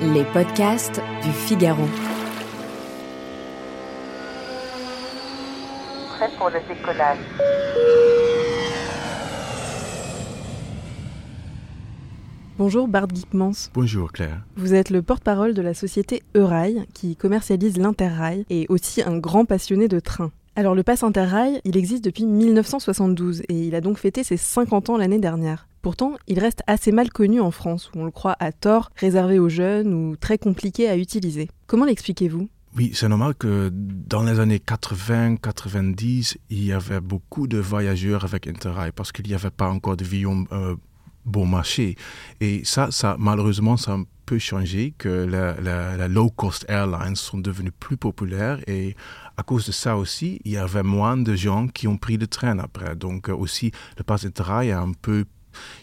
[0.00, 1.82] Les podcasts du Figaro.
[6.10, 7.18] Prêt pour le décollage.
[12.58, 13.70] Bonjour Bart Guipmans.
[13.74, 14.44] Bonjour Claire.
[14.56, 19.46] Vous êtes le porte-parole de la société Eurail qui commercialise l'Interrail et aussi un grand
[19.46, 20.30] passionné de train.
[20.54, 24.90] Alors le pass Interrail, il existe depuis 1972 et il a donc fêté ses 50
[24.90, 25.67] ans l'année dernière.
[25.82, 29.38] Pourtant, il reste assez mal connu en France, où on le croit à tort, réservé
[29.38, 31.48] aux jeunes ou très compliqué à utiliser.
[31.66, 32.48] Comment l'expliquez-vous?
[32.76, 38.46] Oui, c'est normal que dans les années 80-90, il y avait beaucoup de voyageurs avec
[38.46, 40.76] Interrail parce qu'il n'y avait pas encore de avions euh,
[41.24, 41.96] bon marché.
[42.40, 47.38] Et ça, ça malheureusement, ça a peu changé, que la, la, la low-cost airlines sont
[47.38, 48.94] devenues plus populaires et
[49.38, 52.26] à cause de ça aussi, il y avait moins de gens qui ont pris le
[52.26, 52.94] train après.
[52.94, 55.24] Donc euh, aussi, le pass Interrail a un peu,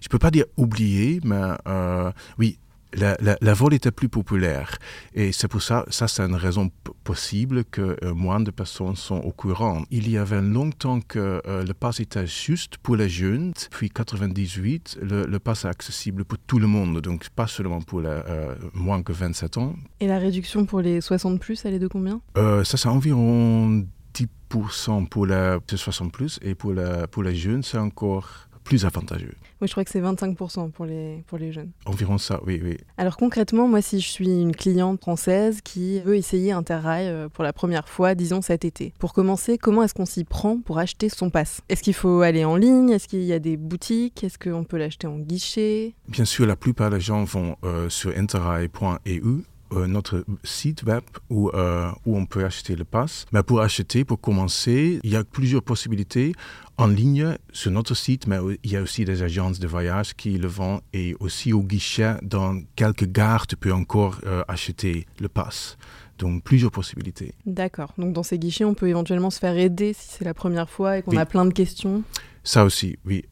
[0.01, 2.57] je peux pas dire oublié, mais euh, oui,
[2.95, 4.77] la, la, la, vol était plus populaire.
[5.13, 6.71] Et c'est pour ça, ça c'est une raison
[7.03, 9.83] possible que euh, moins de personnes sont au courant.
[9.91, 13.53] Il y avait longtemps que euh, le pass était juste pour les jeunes.
[13.71, 18.01] Puis 98, le, le pass est accessible pour tout le monde, donc pas seulement pour
[18.01, 19.75] les euh, moins que 27 ans.
[19.99, 22.21] Et la réduction pour les 60 plus, elle est de combien?
[22.35, 27.77] Ça c'est environ 10% pour les 60 plus et pour, la, pour les jeunes, c'est
[27.77, 29.31] encore plus avantageux.
[29.61, 31.71] Oui, je crois que c'est 25% pour les, pour les jeunes.
[31.85, 32.77] Environ ça, oui, oui.
[32.97, 37.43] Alors concrètement, moi, si je suis une cliente française qui veut essayer Interrail euh, pour
[37.43, 41.07] la première fois, disons cet été, pour commencer, comment est-ce qu'on s'y prend pour acheter
[41.07, 41.61] son pass?
[41.69, 42.89] Est-ce qu'il faut aller en ligne?
[42.89, 44.23] Est-ce qu'il y a des boutiques?
[44.23, 45.95] Est-ce qu'on peut l'acheter en guichet?
[46.09, 49.43] Bien sûr, la plupart des gens vont euh, sur interrail.eu
[49.75, 53.25] euh, notre site web où, euh, où on peut acheter le pass.
[53.31, 56.33] Mais pour acheter, pour commencer, il y a plusieurs possibilités
[56.77, 60.37] en ligne sur notre site, mais il y a aussi des agences de voyage qui
[60.37, 65.29] le vendent et aussi au guichet, dans quelques gares, tu peux encore euh, acheter le
[65.29, 65.77] pass.
[66.17, 67.33] Donc plusieurs possibilités.
[67.45, 67.93] D'accord.
[67.97, 70.97] Donc dans ces guichets, on peut éventuellement se faire aider si c'est la première fois
[70.97, 71.17] et qu'on Oui.
[71.17, 72.03] a plein de questions.
[72.43, 73.25] Ça aussi, oui,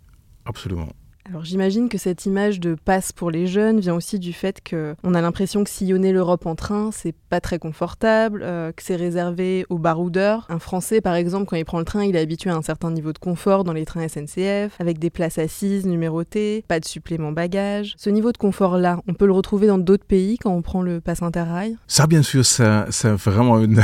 [0.46, 0.90] absolument.
[1.26, 5.14] Alors j'imagine que cette image de passe pour les jeunes vient aussi du fait qu'on
[5.14, 9.66] a l'impression que sillonner l'Europe en train, c'est pas très confortable, euh, que c'est réservé
[9.70, 10.46] aux baroudeurs.
[10.50, 12.92] Un Français, par exemple, quand il prend le train, il est habitué à un certain
[12.92, 17.32] niveau de confort dans les trains SNCF, avec des places assises numérotées, pas de supplément
[17.32, 17.94] bagage.
[17.98, 21.00] Ce niveau de confort-là, on peut le retrouver dans d'autres pays quand on prend le
[21.00, 21.78] pass Interrail?
[21.88, 23.82] Ça, bien sûr, c'est vraiment une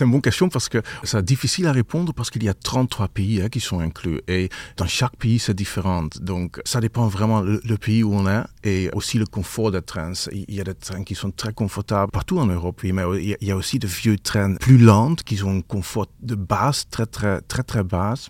[0.00, 3.48] bonne question parce que c'est difficile à répondre parce qu'il y a 33 pays hein,
[3.50, 4.48] qui sont inclus et
[4.78, 6.04] dans chaque pays, c'est différent.
[6.20, 10.12] Donc, ça dépend vraiment le, pays où on est et aussi le confort des trains.
[10.32, 13.36] Il y a des trains qui sont très confortables partout en Europe, oui, mais il
[13.46, 17.06] y a aussi de vieux trains plus lents qui ont un confort de base très,
[17.06, 18.28] très, très, très basse,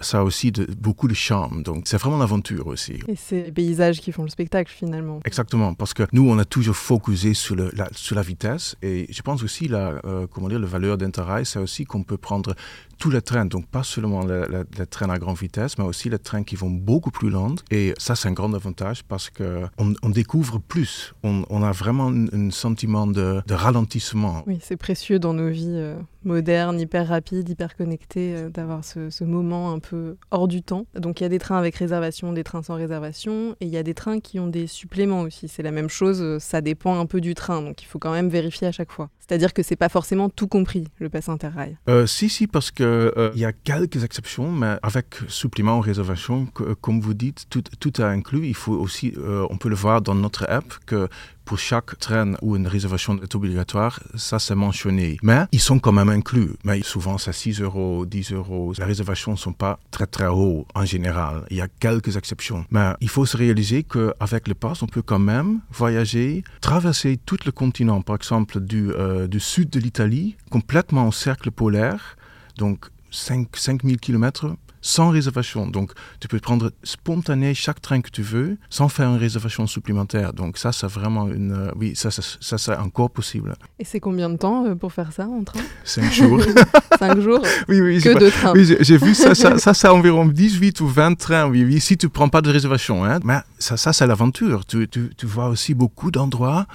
[0.00, 1.62] ça a aussi de, beaucoup de charme.
[1.62, 3.00] Donc, c'est vraiment l'aventure aussi.
[3.08, 5.20] Et c'est les paysages qui font le spectacle finalement.
[5.24, 8.76] Exactement, parce que nous, on a toujours focusé sur, le, la, sur la vitesse.
[8.82, 12.16] Et je pense aussi, la, euh, comment dire, la valeur d'Interrail, c'est aussi qu'on peut
[12.18, 12.54] prendre
[12.98, 16.10] tous les trains, donc pas seulement les, les, les, trains à grande vitesse, mais aussi
[16.10, 17.54] les trains qui vont beaucoup plus lents.
[17.70, 21.14] Et ça, c'est un grand avantage parce qu'on on découvre plus.
[21.22, 24.42] On, on a vraiment un, un sentiment de, de, ralentissement.
[24.46, 29.24] Oui, c'est précieux dans nos vies euh, modernes, hyper rapides, hyper connectées, euh, d'avoir ce,
[29.24, 30.86] moment un peu hors du temps.
[30.94, 33.76] Donc il y a des trains avec réservation, des trains sans réservation, et il y
[33.76, 35.48] a des trains qui ont des suppléments aussi.
[35.48, 38.12] C'est la même chose, euh, ça dépend un peu du train, donc il faut quand
[38.12, 39.10] même vérifier à chaque fois.
[39.18, 41.76] C'est-à-dire que c'est pas forcément tout compris, le pass interrail.
[42.06, 46.74] si, si, parce que euh, il y a quelques exceptions, mais avec supplément réservation, que,
[46.74, 48.46] comme vous dites, tout, tout est inclus.
[48.46, 51.08] Il faut aussi, euh, on peut le voir dans notre app que
[51.48, 55.16] pour chaque train où une réservation est obligatoire, ça c'est mentionné.
[55.22, 56.50] Mais ils sont quand même inclus.
[56.62, 58.74] Mais souvent c'est 6 euros, 10 euros.
[58.76, 61.46] Les réservations ne sont pas très très hautes en général.
[61.50, 62.66] Il y a quelques exceptions.
[62.70, 67.38] Mais il faut se réaliser qu'avec le pass, on peut quand même voyager, traverser tout
[67.46, 72.18] le continent, par exemple du, euh, sud de l'Italie, complètement au cercle polaire.
[72.58, 75.66] Donc 5, 5000 km sans réservation.
[75.66, 80.32] Donc, tu peux prendre spontané chaque train que tu veux sans faire une réservation supplémentaire.
[80.32, 81.52] Donc, ça, c'est vraiment une.
[81.52, 83.54] Euh, oui, ça, ça, ça c'est encore possible.
[83.78, 85.60] Et c'est combien de temps euh, pour faire ça en train?
[85.84, 86.40] Cinq jours.
[86.98, 87.42] Cinq jours?
[87.68, 88.00] Oui, oui.
[88.00, 88.52] Que de trains.
[88.52, 91.96] Oui, j'ai vu ça, ça, ça, c'est environ 18 ou 20 trains, oui, oui, si
[91.96, 93.04] tu ne prends pas de réservation.
[93.04, 93.20] Hein.
[93.24, 94.64] Mais ça, ça c'est l'aventure.
[94.66, 96.66] Tu, tu, tu vois aussi beaucoup d'endroits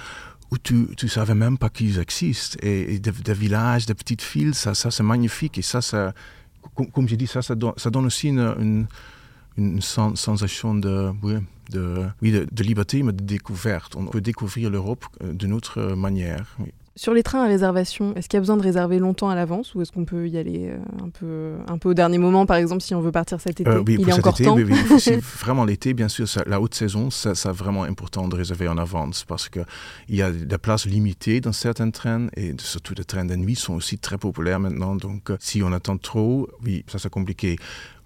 [0.50, 2.58] où tu ne savais même pas qu'ils existent.
[2.62, 5.58] Et, et des, des, villages, des petites villes, ça, ça c'est magnifique.
[5.58, 6.12] Et ça, ça
[6.74, 8.86] comme, comme j'ai dit, ça, ça donne, ça donne aussi une,
[9.56, 11.36] une, sensation de, oui,
[11.70, 13.96] de, liberté, mais de découverte.
[13.96, 16.56] On peut découvrir l'Europe d'une autre manière.
[16.58, 16.72] Oui.
[16.96, 19.74] Sur les trains à réservation, est-ce qu'il y a besoin de réserver longtemps à l'avance
[19.74, 22.56] ou est-ce qu'on peut y aller euh, un peu, un peu au dernier moment, par
[22.56, 23.68] exemple, si on veut partir cet été?
[23.68, 24.54] Euh, oui, Il est encore été, temps.
[24.54, 25.00] oui, oui.
[25.00, 28.68] Si vraiment l'été, bien sûr, ça- la haute saison, ça, c'est vraiment important de réserver
[28.68, 29.64] en avance parce qu'il
[30.08, 33.74] y a des places limitées dans certains trains et surtout les trains de nuit sont
[33.74, 34.94] aussi très populaires maintenant.
[34.94, 37.56] Donc, euh, si on attend trop, oui, ça c'est compliqué.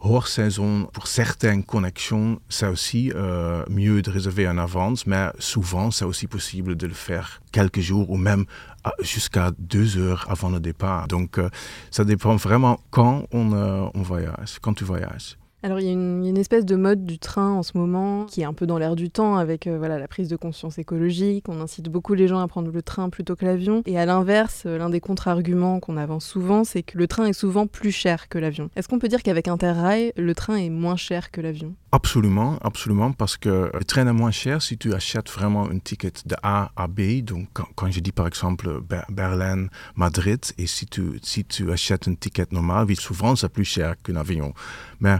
[0.00, 5.90] Hors saison, pour certaines connexions, c'est aussi euh, mieux de réserver en avance, mais souvent,
[5.90, 8.44] c'est aussi possible de le faire quelques jours ou même
[8.84, 11.08] à- jusqu'à deux heures avant le départ.
[11.08, 11.48] Donc, euh,
[11.90, 15.37] ça dépend vraiment quand on, euh, on voyage, quand tu voyages.
[15.64, 18.44] Alors il y, a une, espèce de mode du train en ce moment qui est
[18.44, 21.46] un peu dans l'air du temps avec euh, voilà, la prise de conscience écologique.
[21.48, 23.82] On incite beaucoup les gens à prendre le train plutôt que l'avion.
[23.84, 27.32] Et à l'inverse, euh, l'un des contre-arguments qu'on avance souvent, c'est que le train est
[27.32, 28.70] souvent plus cher que l'avion.
[28.76, 31.74] Est-ce qu'on peut dire qu'avec Interrail, le train est moins cher que l'avion?
[31.90, 36.12] Absolument, absolument, parce que le train est moins cher si tu achètes vraiment un ticket
[36.26, 37.22] de A à B.
[37.22, 42.06] Donc, quand, je dis par exemple Ber- Berlin, Madrid, et si tu, si tu achètes
[42.06, 44.52] un ticket normal, souvent c'est plus cher qu'un avion.
[45.00, 45.16] Mais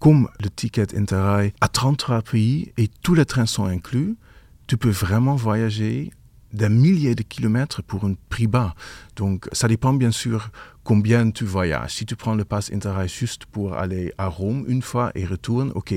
[0.00, 4.16] comme le ticket Interrail à 33 pays et tous les trains sont inclus,
[4.66, 6.10] tu peux vraiment voyager
[6.58, 8.74] des milliers de kilomètres pour un prix bas.
[9.16, 10.50] Donc, ça dépend bien sûr
[10.84, 11.94] combien tu voyages.
[11.94, 15.70] Si tu prends le pass Interrail juste pour aller à Rome une fois et retourne,
[15.74, 15.94] ok,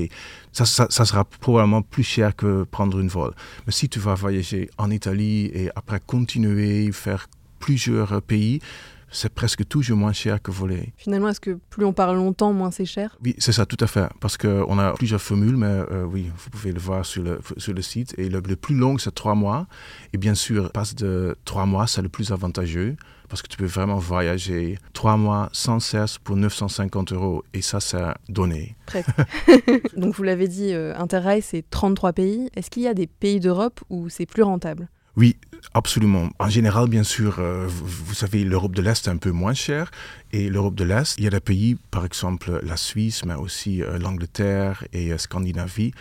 [0.52, 3.32] ça, ça, ça sera probablement plus cher que prendre une vol.
[3.66, 7.26] Mais si tu vas voyager en Italie et après continuer, faire
[7.58, 8.60] plusieurs pays,
[9.12, 10.92] c'est presque toujours moins cher que voler.
[10.96, 13.16] Finalement, est-ce que plus on parle longtemps, moins c'est cher?
[13.22, 14.08] Oui, c'est ça, tout à fait.
[14.20, 17.74] Parce qu'on a plusieurs formules, mais euh, oui, vous pouvez le voir sur le, sur
[17.74, 18.14] le site.
[18.18, 19.66] Et le, le plus long, c'est trois mois.
[20.12, 22.96] Et bien sûr, passe de trois mois, c'est le plus avantageux.
[23.28, 27.44] Parce que tu peux vraiment voyager trois mois sans cesse pour 950 euros.
[27.54, 28.76] Et ça, c'est donné.
[28.86, 29.08] Presque.
[29.96, 32.50] Donc vous l'avez dit, euh, Interrail, c'est 33 pays.
[32.54, 34.88] Est-ce qu'il y a des pays d'Europe où c'est plus rentable?
[35.16, 35.36] Oui,
[35.74, 36.30] absolument.
[36.38, 39.90] En général, bien sûr, euh, vous, savez, l'Europe de l'Est est un peu moins cher.
[40.32, 43.82] Et l'Europe de l'Est, il y a des pays, par exemple la Suisse, mais aussi
[43.82, 45.92] euh, l'Angleterre et euh, Scandinavie,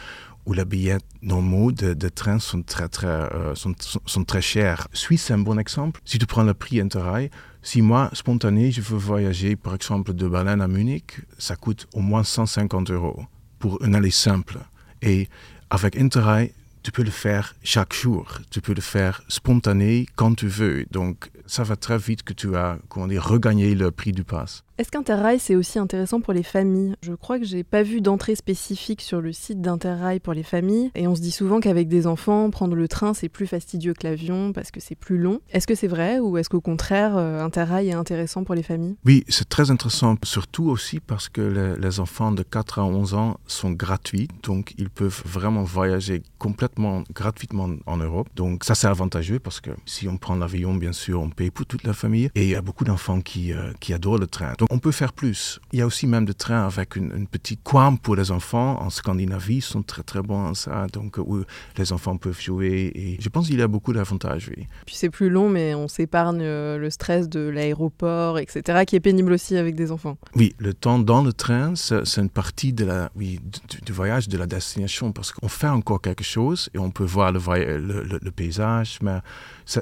[0.45, 4.87] où les billets normaux de, de train sont très, très, sont, très chers.
[4.91, 6.01] Suisse, c'est un bon exemple.
[6.03, 7.29] Si tu prends le prix Interrail,
[7.61, 11.99] si moi, spontané, je veux voyager, par exemple, de Berlin à Munich, ça coûte au
[11.99, 13.23] moins 150 euros
[13.59, 14.57] pour un aller simple.
[15.03, 15.29] Et
[15.69, 18.39] avec Interrail, tu peux le faire chaque jour.
[18.49, 20.85] Tu peux le faire spontané quand tu veux.
[20.91, 24.63] Donc, ça va très vite que tu as, comment dire, regagné le prix du pass.
[24.77, 26.95] Est-ce qu'Interrail, c'est aussi intéressant pour les familles?
[27.01, 30.91] Je crois que j'ai pas vu d'entrée spécifique sur le site d'Interrail pour les familles.
[30.95, 34.07] Et on se dit souvent qu'avec des enfants, prendre le train, c'est plus fastidieux que
[34.07, 35.39] l'avion parce que c'est plus long.
[35.51, 38.95] Est-ce que c'est vrai ou est-ce qu'au contraire, euh, Interrail est intéressant pour les familles?
[39.05, 43.13] Oui, c'est très intéressant, surtout aussi parce que les, les enfants de 4 à 11
[43.13, 44.29] ans sont gratuits.
[44.43, 48.29] Donc, ils peuvent vraiment voyager complètement gratuitement en Europe.
[48.35, 51.65] Donc, ça, c'est avantageux parce que si on prend l'avion, bien sûr, on paye pour
[51.65, 52.29] toute la famille.
[52.35, 54.53] Et il y a beaucoup d'enfants qui, euh, qui adorent le train.
[54.61, 55.59] Donc, on peut faire plus.
[55.73, 58.79] Il y a aussi même des trains avec une, une petite coin pour les enfants.
[58.79, 60.85] En Scandinavie, ils sont très, très bons en ça.
[60.93, 61.41] Donc, où
[61.79, 62.91] les enfants peuvent jouer.
[62.93, 64.67] Et je pense qu'il y a beaucoup d'avantages, oui.
[64.85, 68.99] Puis c'est plus long, mais on s'épargne euh, le stress de l'aéroport, etc., qui est
[68.99, 70.15] pénible aussi avec des enfants.
[70.35, 74.27] Oui, le temps dans le train, c'est une partie de la, oui, du, du voyage,
[74.29, 77.65] de la destination, parce qu'on fait encore quelque chose et on peut voir le, voy-
[77.65, 79.17] le, le- le paysage, mais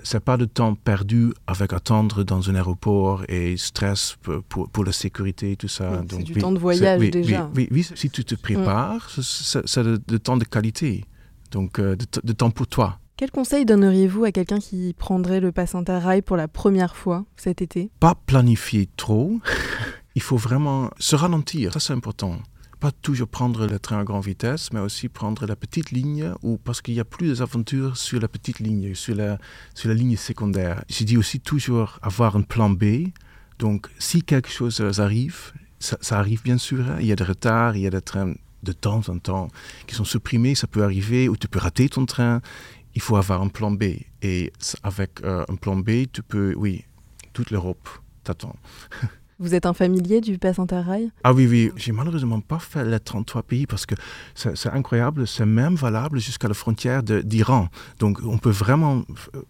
[0.03, 4.83] c'est pas de temps perdu avec attendre dans un aéroport et stress pour, pour, pour
[4.85, 5.89] la sécurité et tout ça.
[5.91, 7.43] Oui, c'est du oui, temps de voyage oui, déjà.
[7.45, 7.53] Mm.
[7.71, 11.05] Oui, si tu te prépares, c'est- de, de temps de qualité,
[11.51, 12.99] donc euh, de temps pour toi.
[13.17, 17.61] Quel conseil donneriez-vous à quelqu'un qui prendrait le pass Interrail pour la première fois cet
[17.61, 17.89] été?
[17.99, 19.39] Pas planifier trop.
[20.15, 22.37] Il faut vraiment se ralentir, ça c'est important.
[22.79, 26.57] Pas toujours prendre le train à grande vitesse, mais aussi prendre la petite ligne, ou
[26.57, 29.37] parce qu'il y a plus d'aventures sur la petite ligne, sur la,
[29.73, 30.83] sur la ligne secondaire.
[30.89, 33.09] Je dis aussi toujours avoir un plan B.
[33.59, 36.97] Donc, si quelque chose arrive, ça, arrive bien sûr, hein.
[37.01, 38.33] il y a des retards, il y a des trains
[38.63, 39.49] de temps en temps
[39.87, 42.41] qui sont supprimés, ça peut arriver, ou tu peux rater ton train.
[42.95, 43.83] Il faut avoir un plan B.
[44.21, 44.51] Et
[44.83, 46.85] avec euh, un plan B, tu peux, oui,
[47.33, 47.87] toute l'Europe
[48.23, 48.55] t'attend.
[49.41, 52.99] Vous êtes un familier du pass Interrail Ah oui, oui, j'ai malheureusement pas fait les
[52.99, 53.95] 33 pays parce que
[54.35, 57.69] c'est incroyable, c'est même valable jusqu'à la frontière d'Iran.
[57.99, 59.03] Donc on peut vraiment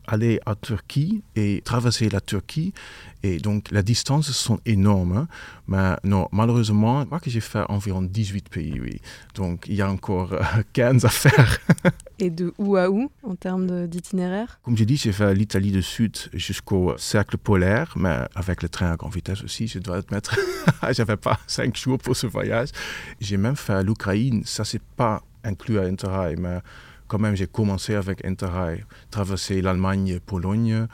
[0.05, 2.71] aller à Turquie et traverser la Turquie.
[3.21, 5.17] Et donc les distances sont énormes.
[5.17, 5.27] hein.
[5.67, 9.01] Mais non, malheureusement, je crois que j'ai fait environ 18 pays, oui.
[9.35, 10.41] Donc il y a encore euh,
[10.73, 11.59] 15 à faire.
[12.19, 14.59] Et de où à où en termes d'itinéraire?
[14.63, 18.91] Comme j'ai dit, j'ai fait l'Italie du Sud jusqu'au cercle polaire, mais avec le train
[18.91, 20.37] à grande vitesse aussi, je dois admettre.
[20.91, 22.69] J'avais pas cinq jours pour ce voyage.
[23.21, 24.43] J'ai même fait l'Ukraine.
[24.45, 26.59] Ça, c'est pas inclus à Interrail, mais
[27.07, 30.87] quand même, j'ai commencé avec Interrail, traverser l'Allemagne, Pologne.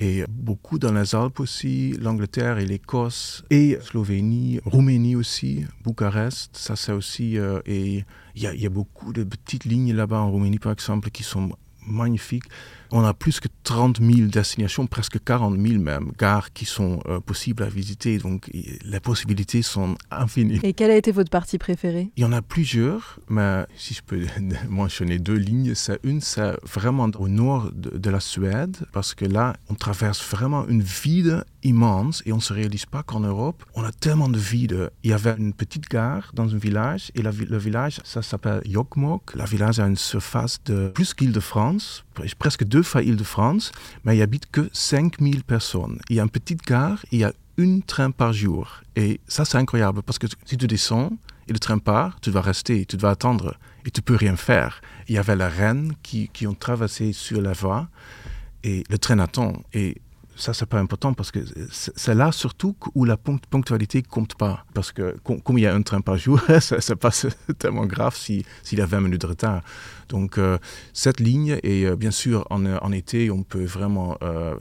[0.00, 6.74] Et beaucoup dans les Alpes aussi, l'Angleterre et l'Écosse, et Slovénie, Roumanie aussi, Bucarest, ça
[6.74, 7.38] c'est aussi...
[7.38, 11.10] Euh, et il y, y, a beaucoup de petites lignes là-bas en Roumanie par exemple
[11.10, 11.50] qui sont
[11.86, 12.46] magnifiques
[12.94, 17.18] on a plus que 30 000 destinations, presque 40 000 même, gares qui sont euh,
[17.18, 18.18] possibles à visiter.
[18.18, 20.60] Donc les possibilités sont infinies.
[20.62, 24.02] Et quelle a été votre partie préférée Il y en a plusieurs, mais si je
[24.02, 24.24] peux
[24.68, 29.54] mentionner deux lignes, c'est une, c'est vraiment au nord de, la Suède, parce que là,
[29.68, 33.82] on traverse vraiment une vide immense et on ne se réalise pas qu'en Europe, on
[33.82, 34.90] a tellement de vide.
[35.02, 39.34] Il y avait une petite gare dans un village et le village, ça s'appelle Jokkmokk.
[39.34, 42.04] Le village a une surface de plus qu'Île-de-France,
[42.38, 43.72] presque deux fois Île-de-France,
[44.04, 46.00] mais il n'y habite que 5000 personnes.
[46.08, 48.80] Il y a une petite gare, il y a une train par jour.
[48.96, 51.12] Et ça, c'est incroyable parce que si tu descends
[51.48, 54.80] et le train part, tu vas rester, tu vas attendre et tu peux rien faire.
[55.08, 57.88] Il y avait la reine qui, qui ont traversé sur la voie
[58.62, 59.62] et le train attend.
[59.72, 60.00] Et
[60.36, 64.64] ça, c'est pas important parce que c'est là surtout où la ponctualité compte pas.
[64.74, 67.10] Parce que comme il y a un train par jour, ça, n'est pas
[67.58, 69.62] tellement grave s'il y a 20 minutes de retard.
[70.08, 70.58] Donc, euh,
[70.92, 74.54] cette ligne, et euh, bien sûr, en, été, on peut vraiment euh,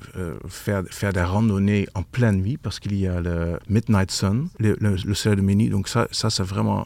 [0.48, 4.77] faire, faire des randonnées en pleine nuit parce qu'il y a le Midnight Sun, le,
[4.80, 5.70] le, soleil de minuit.
[5.70, 6.86] Donc, ça, ça c'est vraiment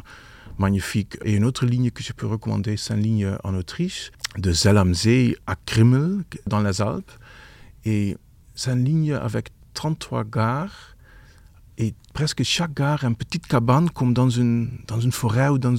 [0.57, 1.17] magnifique.
[1.23, 5.35] Et une autre ligne que je peux recommander, c'est une ligne en Autriche, de Zellamsee
[5.45, 7.11] à Krimmel, dans les Alpes.
[7.85, 8.17] Et
[8.57, 10.95] c'est une ligne avec 33 gares
[11.77, 15.75] et presque chaque gare une petite cabane comme dans une, dans une forêt ou dans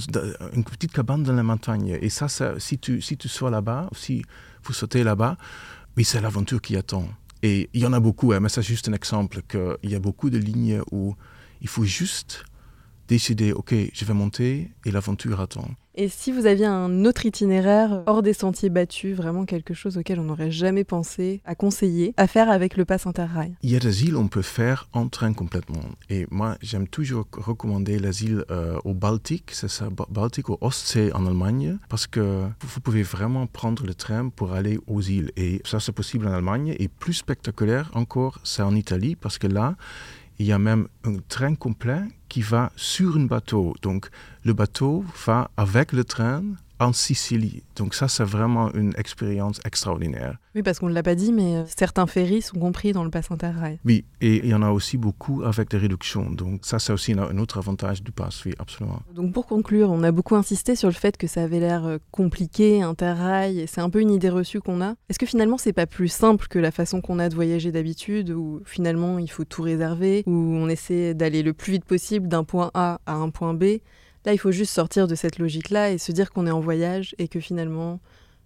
[0.53, 1.97] une petite cabane dans la montagne.
[2.01, 4.23] Et ça, si, tu, si tu sois là-bas, si
[4.63, 5.35] vous sautez là-bas,
[5.97, 7.05] oui, c'est l'aventure qui attend.
[7.43, 9.99] Et il y en a beaucoup, hein, mais c'est juste un exemple qu'il y a
[9.99, 11.15] beaucoup de lignes où
[11.61, 12.45] il faut juste
[13.09, 15.67] décider, OK, je vais monter et l'aventure attend.
[15.95, 20.19] Et si vous aviez un autre itinéraire hors des sentiers battus, vraiment quelque chose auquel
[20.21, 23.55] on n'aurait jamais pensé à conseiller, à faire avec le pass interrail?
[23.63, 25.81] Il y a des îles on peut faire en train complètement.
[26.09, 31.11] Et moi, j'aime toujours recommander les îles euh, au Baltique, c'est ça, Baltique, au Ostsee
[31.13, 35.31] en Allemagne, parce que vous pouvez vraiment prendre le train pour aller aux îles.
[35.35, 36.75] Et ça, c'est possible en Allemagne.
[36.79, 39.75] Et plus spectaculaire encore, c'est en Italie, parce que là,
[40.39, 43.75] il y a même un train complet qui va sur un bateau.
[43.81, 44.09] Donc
[44.43, 46.43] le bateau va avec le train
[46.79, 47.61] en Sicile.
[47.75, 50.37] Donc ça, c'est vraiment une expérience extraordinaire.
[50.55, 53.09] Oui, parce qu'on ne l'a pas dit, mais euh, certains ferries sont compris dans le
[53.09, 53.79] pass interrail.
[53.85, 56.29] Oui, et il y en a aussi beaucoup avec des réductions.
[56.29, 59.01] Donc ça, c'est aussi un autre avantage du pass, oui, absolument.
[59.13, 61.97] Donc pour conclure, on a beaucoup insisté sur le fait que ça avait l'air euh,
[62.11, 64.95] compliqué, interrail, et c'est un peu une idée reçue qu'on a.
[65.09, 68.31] Est-ce que finalement, c'est pas plus simple que la façon qu'on a de voyager d'habitude,
[68.31, 72.43] où finalement, il faut tout réserver, où on essaie d'aller le plus vite possible d'un
[72.43, 73.79] point A à un point B?
[74.25, 77.15] Là, il faut juste sortir de cette logique-là et se dire qu'on est en voyage
[77.17, 77.99] et que finalement,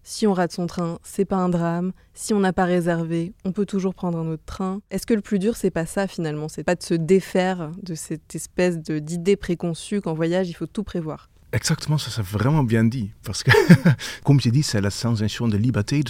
[0.04, 1.94] si on rate son train, c'est pas un drame.
[2.14, 4.82] Si on n'a pas réservé, on peut toujours prendre un autre train.
[4.92, 6.50] Est-ce que le plus dur, c'est pas ça finalement?
[6.50, 10.84] C'est pas de se défaire de cette espèce d'idée préconçue qu'en voyage, il faut tout
[10.84, 13.12] prévoir Exactement, ça c'est vraiment bien dit.
[13.24, 13.52] Parce que,
[14.24, 16.10] comme j'ai dit, c'est la sensation de liberté de,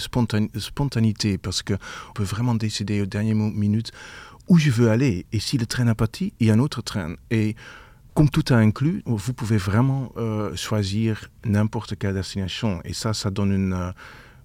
[0.58, 1.36] spontanéité.
[1.38, 1.76] Parce qu'on
[2.14, 3.92] peut vraiment décider au dernier minute
[4.48, 5.26] où je veux aller.
[5.32, 7.14] Et si le train a parti, il y a un autre train.
[7.30, 7.56] Et
[8.14, 12.80] comme tout a inclus, vous pouvez vraiment euh, choisir n'importe quelle destination.
[12.84, 13.90] Et ça, ça donne une, euh,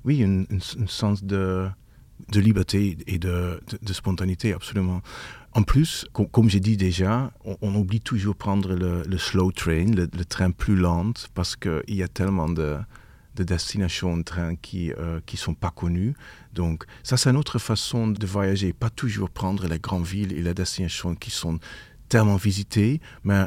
[0.06, 1.68] oui, un sens de,
[2.32, 3.62] de, liberté et de,
[3.92, 5.02] spontanéité, absolument.
[5.54, 10.52] En plus, comme j'ai dit déjà, on, oublie toujours prendre le, slow train, le, train
[10.52, 12.78] plus lent, parce qu'il y a tellement de,
[13.36, 16.14] de destinations de train qui ne euh, sont pas connues.
[16.54, 18.74] Donc ça, c'est une autre façon de voyager.
[18.74, 21.60] Pas toujours prendre les grandes villes et les destinations qui sont
[22.10, 23.46] tellement visiter, mais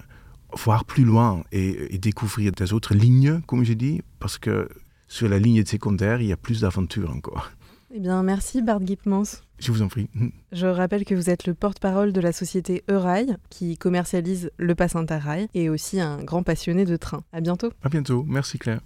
[0.57, 4.69] voir plus loin et, découvrir des autres lignes, comme je dis, parce que
[5.09, 7.50] sur la ligne secondaire, il y a plus d'aventures encore.
[7.95, 9.42] Eh bien, merci Bart Gipmans.
[9.59, 10.09] Je vous en prie.
[10.52, 14.97] Je rappelle que vous êtes le porte-parole de la société Eurail, qui commercialise le pass
[14.97, 17.23] Interrail, et aussi un grand passionné de train.
[17.33, 17.71] À bientôt.
[17.83, 18.25] À bientôt.
[18.26, 18.81] Merci Claire.